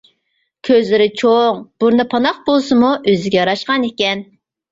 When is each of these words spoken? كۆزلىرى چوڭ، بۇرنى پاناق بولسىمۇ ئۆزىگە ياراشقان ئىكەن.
كۆزلىرى 0.67 1.05
چوڭ، 1.21 1.59
بۇرنى 1.83 2.07
پاناق 2.15 2.41
بولسىمۇ 2.49 2.89
ئۆزىگە 3.11 3.39
ياراشقان 3.41 3.87
ئىكەن. 3.91 4.27